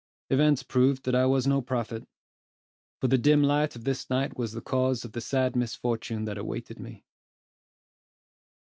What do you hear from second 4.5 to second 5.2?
the cause of